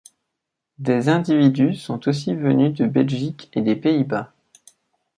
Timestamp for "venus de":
2.33-2.87